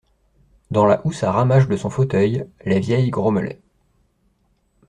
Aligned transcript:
Dans 0.71 0.87
la 0.87 0.99
housse 1.05 1.21
à 1.23 1.31
ramages 1.31 1.67
de 1.67 1.77
son 1.77 1.91
fauteuil, 1.91 2.47
la 2.65 2.79
vieille 2.79 3.11
grommelait. 3.11 3.61